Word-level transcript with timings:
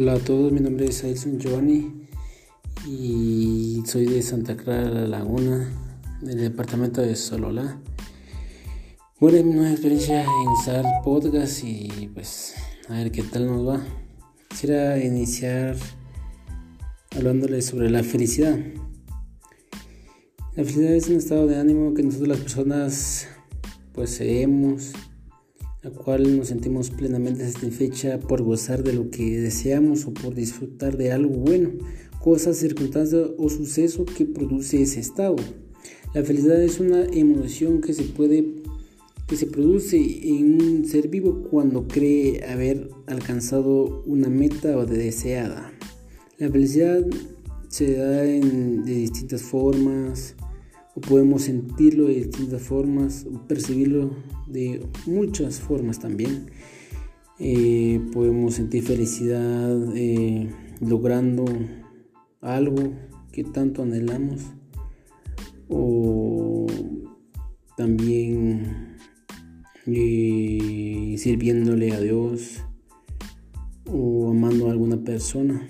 Hola 0.00 0.12
a 0.12 0.18
todos, 0.20 0.52
mi 0.52 0.60
nombre 0.60 0.86
es 0.86 1.02
Ailson 1.02 1.40
Giovanni 1.40 2.06
y 2.86 3.82
soy 3.84 4.06
de 4.06 4.22
Santa 4.22 4.56
Clara 4.56 4.88
La 4.88 5.08
Laguna, 5.08 5.68
del 6.22 6.38
departamento 6.38 7.02
de 7.02 7.16
Solola. 7.16 7.80
Bueno, 9.18 9.42
mi 9.42 9.54
nueva 9.54 9.72
experiencia 9.72 10.22
en 10.22 10.48
usar 10.50 10.84
podcast 11.02 11.64
y 11.64 12.08
pues 12.14 12.54
a 12.88 12.92
ver 12.94 13.10
qué 13.10 13.24
tal 13.24 13.46
nos 13.46 13.66
va. 13.66 13.84
Quisiera 14.48 15.04
iniciar 15.04 15.74
hablándoles 17.16 17.66
sobre 17.66 17.90
la 17.90 18.04
felicidad. 18.04 18.56
La 20.54 20.62
felicidad 20.62 20.92
es 20.92 21.08
un 21.08 21.16
estado 21.16 21.48
de 21.48 21.58
ánimo 21.58 21.92
que 21.94 22.04
nosotros 22.04 22.28
las 22.28 22.38
personas 22.38 23.26
poseemos 23.92 24.92
la 25.82 25.90
cual 25.90 26.36
nos 26.36 26.48
sentimos 26.48 26.90
plenamente 26.90 27.48
satisfecha 27.50 28.18
por 28.18 28.42
gozar 28.42 28.82
de 28.82 28.92
lo 28.92 29.10
que 29.10 29.40
deseamos 29.40 30.06
o 30.06 30.14
por 30.14 30.34
disfrutar 30.34 30.96
de 30.96 31.12
algo 31.12 31.34
bueno, 31.34 31.70
cosa, 32.20 32.52
circunstancia 32.52 33.20
o 33.38 33.48
suceso 33.48 34.04
que 34.04 34.24
produce 34.24 34.82
ese 34.82 35.00
estado. 35.00 35.36
La 36.14 36.24
felicidad 36.24 36.62
es 36.62 36.80
una 36.80 37.04
emoción 37.04 37.80
que 37.80 37.92
se 37.92 38.04
puede 38.04 38.56
que 39.28 39.36
se 39.36 39.46
produce 39.46 39.98
en 39.98 40.54
un 40.54 40.86
ser 40.86 41.08
vivo 41.08 41.42
cuando 41.50 41.86
cree 41.86 42.42
haber 42.46 42.88
alcanzado 43.06 44.02
una 44.06 44.30
meta 44.30 44.78
o 44.78 44.86
deseada. 44.86 45.70
La 46.38 46.48
felicidad 46.48 47.04
se 47.68 47.94
da 47.96 48.24
en, 48.24 48.84
de 48.86 48.94
distintas 48.94 49.42
formas, 49.42 50.34
podemos 51.00 51.42
sentirlo 51.42 52.06
de 52.06 52.14
distintas 52.14 52.62
formas, 52.62 53.26
percibirlo 53.46 54.10
de 54.46 54.86
muchas 55.06 55.60
formas 55.60 55.98
también. 55.98 56.46
Eh, 57.38 58.00
podemos 58.12 58.54
sentir 58.54 58.82
felicidad 58.82 59.96
eh, 59.96 60.50
logrando 60.80 61.44
algo 62.40 62.94
que 63.30 63.44
tanto 63.44 63.82
anhelamos 63.82 64.42
o 65.68 66.66
también 67.76 68.96
eh, 69.86 71.14
sirviéndole 71.16 71.92
a 71.92 72.00
Dios 72.00 72.60
o 73.86 74.30
amando 74.30 74.68
a 74.68 74.72
alguna 74.72 75.04
persona. 75.04 75.66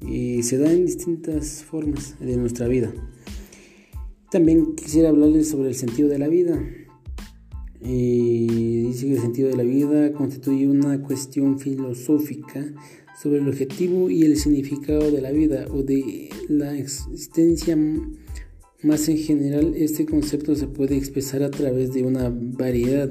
Y 0.00 0.42
se 0.42 0.58
da 0.58 0.72
en 0.72 0.84
distintas 0.84 1.62
formas 1.62 2.16
de 2.18 2.36
nuestra 2.36 2.66
vida. 2.66 2.92
También 4.32 4.74
quisiera 4.74 5.10
hablarles 5.10 5.50
sobre 5.50 5.68
el 5.68 5.74
sentido 5.74 6.08
de 6.08 6.18
la 6.18 6.26
vida. 6.26 6.58
dice 7.82 9.06
que 9.06 9.12
el 9.12 9.20
sentido 9.20 9.50
de 9.50 9.56
la 9.58 9.62
vida 9.62 10.10
constituye 10.14 10.66
una 10.66 11.02
cuestión 11.02 11.58
filosófica 11.58 12.64
sobre 13.20 13.40
el 13.40 13.48
objetivo 13.48 14.08
y 14.08 14.22
el 14.22 14.38
significado 14.38 15.10
de 15.10 15.20
la 15.20 15.32
vida 15.32 15.66
o 15.70 15.82
de 15.82 16.30
la 16.48 16.78
existencia. 16.78 17.76
Más 18.82 19.06
en 19.10 19.18
general, 19.18 19.74
este 19.76 20.06
concepto 20.06 20.56
se 20.56 20.66
puede 20.66 20.96
expresar 20.96 21.42
a 21.42 21.50
través 21.50 21.92
de 21.92 22.02
una 22.02 22.32
variedad 22.34 23.10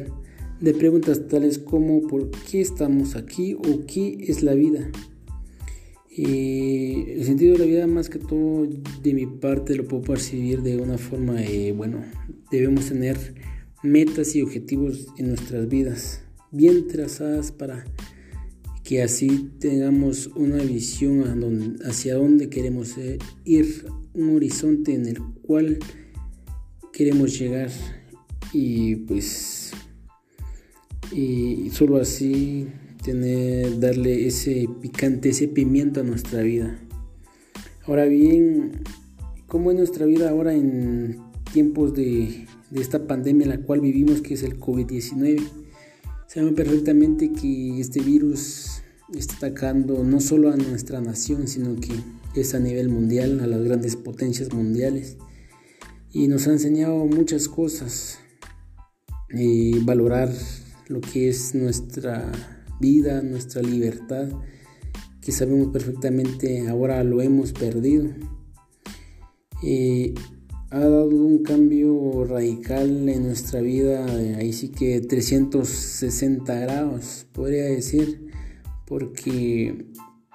de 0.60 0.74
preguntas 0.74 1.28
tales 1.28 1.60
como 1.60 2.02
¿por 2.08 2.32
qué 2.50 2.62
estamos 2.62 3.16
aquí? 3.16 3.54
o 3.54 3.86
¿qué 3.86 4.18
es 4.28 4.42
la 4.42 4.56
vida? 4.56 4.90
Y 6.10 6.91
el 7.22 7.28
sentido 7.28 7.54
de 7.54 7.60
la 7.60 7.66
vida, 7.66 7.86
más 7.86 8.10
que 8.10 8.18
todo, 8.18 8.68
de 9.04 9.14
mi 9.14 9.28
parte, 9.28 9.76
lo 9.76 9.88
puedo 9.88 10.02
percibir 10.02 10.64
de 10.64 10.78
una 10.78 10.98
forma, 10.98 11.34
de, 11.34 11.72
bueno, 11.72 12.04
debemos 12.50 12.88
tener 12.88 13.36
metas 13.84 14.36
y 14.36 14.42
objetivos 14.42 15.06
en 15.20 15.28
nuestras 15.28 15.70
vidas 15.70 16.24
bien 16.50 16.88
trazadas 16.88 17.52
para 17.52 17.86
que 18.84 19.04
así 19.04 19.52
tengamos 19.60 20.32
una 20.36 20.64
visión 20.64 21.78
hacia 21.86 22.16
dónde 22.16 22.50
queremos 22.50 22.96
ir, 23.46 23.86
un 24.16 24.36
horizonte 24.36 24.96
en 24.96 25.06
el 25.06 25.22
cual 25.44 25.78
queremos 26.92 27.38
llegar 27.38 27.70
y 28.52 28.96
pues 28.96 29.74
y 31.12 31.70
solo 31.72 31.98
así 31.98 32.66
tener, 33.04 33.80
darle 33.80 34.26
ese 34.26 34.68
picante, 34.82 35.30
ese 35.30 35.48
pimiento 35.48 36.00
a 36.00 36.04
nuestra 36.04 36.42
vida. 36.42 36.80
Ahora 37.88 38.06
bien, 38.06 38.84
¿cómo 39.48 39.72
es 39.72 39.78
nuestra 39.78 40.06
vida 40.06 40.30
ahora 40.30 40.54
en 40.54 41.20
tiempos 41.52 41.96
de, 41.96 42.46
esta 42.72 43.08
pandemia 43.08 43.46
en 43.46 43.50
la 43.50 43.62
cual 43.62 43.82
vivimos, 43.82 44.22
que 44.22 44.36
es 44.36 44.44
el 44.44 44.60
COVID-19? 44.60 45.42
Sabemos 46.28 46.54
perfectamente 46.54 47.32
que 47.34 47.80
este 47.80 48.00
virus 48.02 48.84
está 49.16 49.48
atacando 49.48 50.04
no 50.04 50.20
solo 50.20 50.52
a 50.52 50.58
nuestra 50.58 51.02
nación, 51.02 51.48
sino 51.48 51.76
que 51.76 51.92
es 52.40 52.54
a 52.54 52.60
nivel 52.60 52.90
mundial, 52.90 53.40
a 53.40 53.48
las 53.48 53.64
grandes 53.64 53.96
potencias 53.96 54.54
mundiales. 54.54 55.18
Y 56.14 56.28
nos 56.28 56.48
ha 56.48 56.52
enseñado 56.52 57.06
muchas 57.08 57.50
cosas. 57.50 58.20
Y 59.32 59.80
valorar 59.80 60.32
lo 60.88 61.02
que 61.02 61.30
es 61.30 61.56
nuestra 61.56 62.32
vida, 62.80 63.24
nuestra 63.24 63.64
libertad, 63.64 64.30
que 65.22 65.32
sabemos 65.32 65.68
perfectamente 65.68 66.68
ahora 66.68 67.04
lo 67.04 67.22
hemos 67.22 67.54
perdido. 67.54 68.10
Eh, 69.64 70.14
ha 70.72 70.80
dado 70.80 71.10
un 71.10 71.44
cambio 71.44 72.24
radical 72.24 73.08
en 73.10 73.24
nuestra 73.24 73.62
vida, 73.62 74.06
ahí 74.38 74.54
sí 74.54 74.70
que 74.70 75.02
360 75.02 76.60
grados, 76.60 77.28
podría 77.34 77.66
decir, 77.66 78.32
porque 78.88 79.86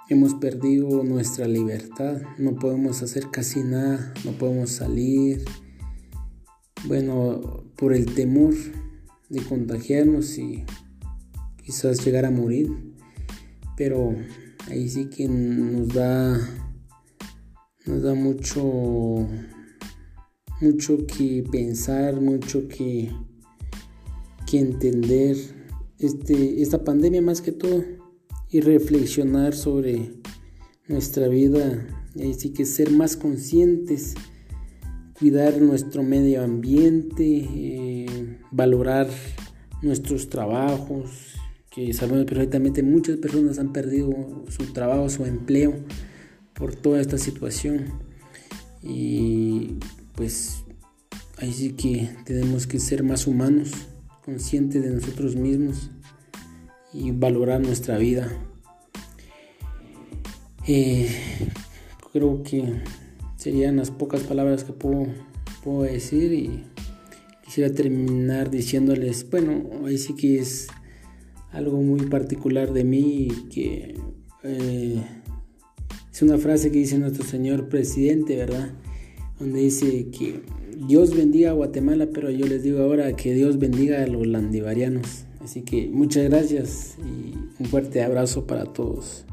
hemos 0.09 0.35
perdido 0.35 1.03
nuestra 1.03 1.49
libertad, 1.49 2.21
no 2.39 2.55
podemos 2.55 3.03
hacer 3.03 3.31
casi 3.33 3.61
nada, 3.61 4.13
no 4.25 4.33
podemos 4.33 4.71
salir, 4.71 5.43
bueno, 6.87 7.65
por 7.77 7.95
el 7.95 8.15
temor 8.15 8.55
de 9.31 9.41
contagiarnos 9.41 10.37
y 10.37 10.65
quizás 11.65 12.05
llegar 12.05 12.27
a 12.27 12.31
morir, 12.31 12.71
pero 13.77 14.15
ahí 14.69 14.89
sí 14.89 15.07
que 15.07 15.29
nos 15.29 15.89
da 15.89 16.39
nos 17.87 18.03
da 18.03 18.15
mucho 18.15 19.27
mucho 20.61 21.07
que 21.07 21.45
pensar, 21.51 22.21
mucho 22.21 22.67
que, 22.69 23.11
que 24.47 24.59
entender 24.59 25.37
este, 25.99 26.63
esta 26.63 26.83
pandemia 26.85 27.23
más 27.23 27.41
que 27.41 27.53
todo 27.53 27.85
y 28.51 28.61
reflexionar 28.61 29.55
sobre 29.55 30.13
nuestra 30.89 31.29
vida. 31.29 31.87
Ahí 32.19 32.33
sí 32.35 32.51
que 32.51 32.65
ser 32.65 32.91
más 32.91 33.17
conscientes, 33.17 34.15
cuidar 35.19 35.61
nuestro 35.61 36.03
medio 36.03 36.43
ambiente, 36.43 37.25
eh, 37.25 38.39
valorar 38.51 39.09
nuestros 39.83 40.31
trabajos, 40.31 41.36
sabemos 41.93 42.25
perfectamente 42.25 42.83
muchas 42.83 43.19
personas 43.19 43.59
han 43.59 43.73
perdido 43.73 44.11
su 44.49 44.73
trabajo, 44.73 45.11
su 45.11 45.27
empleo 45.27 45.75
por 46.55 46.75
toda 46.75 47.01
esta 47.01 47.19
situación. 47.19 47.93
Y 48.83 49.79
pues 50.15 50.65
ahí 51.39 51.53
sí 51.53 51.73
que 51.73 52.09
tenemos 52.25 52.67
que 52.67 52.79
ser 52.79 53.03
más 53.03 53.27
humanos, 53.27 53.73
conscientes 54.25 54.83
de 54.83 54.91
nosotros 54.91 55.37
mismos 55.37 55.91
y 56.93 57.11
valorar 57.11 57.61
nuestra 57.61 57.99
vida. 57.99 58.33
Eh, 60.67 61.09
creo 62.13 62.43
que 62.43 62.83
serían 63.37 63.77
las 63.77 63.91
pocas 63.91 64.23
palabras 64.23 64.65
que 64.65 64.73
puedo, 64.73 65.07
puedo 65.63 65.83
decir 65.83 66.33
y 66.33 66.65
quisiera 67.45 67.73
terminar 67.73 68.51
diciéndoles, 68.51 69.29
bueno, 69.31 69.71
ahí 69.85 69.99
sí 69.99 70.15
que 70.15 70.39
es 70.39 70.69
algo 71.53 71.81
muy 71.81 72.07
particular 72.07 72.73
de 72.73 72.85
mí 72.85 73.29
que 73.51 73.95
eh, 74.43 75.03
es 76.13 76.23
una 76.23 76.39
frase 76.39 76.71
que 76.71 76.79
dice 76.79 76.99
nuestro 76.99 77.25
señor 77.25 77.69
presidente, 77.69 78.37
¿verdad? 78.37 78.71
Donde 79.39 79.61
dice 79.61 80.09
que 80.11 80.41
Dios 80.89 81.15
bendiga 81.15 81.51
a 81.51 81.55
Guatemala, 81.55 82.09
pero 82.13 82.31
yo 82.31 82.47
les 82.47 82.63
digo 82.63 82.81
ahora 82.81 83.15
que 83.15 83.35
Dios 83.35 83.59
bendiga 83.59 84.03
a 84.03 84.07
los 84.07 84.27
landivarianos. 84.27 85.25
Así 85.43 85.63
que 85.63 85.89
muchas 85.89 86.25
gracias 86.25 86.97
y 86.99 87.35
un 87.63 87.67
fuerte 87.67 88.03
abrazo 88.03 88.47
para 88.47 88.65
todos. 88.65 89.25